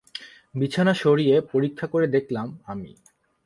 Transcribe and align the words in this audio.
বিছানা 0.55 0.93
সরিয়ে 0.93 1.35
পরীক্ষা 1.51 1.87
করে 1.87 2.07
দেখলাম 2.07 2.47
আমি। 2.65 2.91